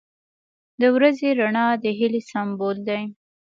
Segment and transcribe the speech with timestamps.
[0.81, 3.01] •د ورځې رڼا د هیلې سمبول دی.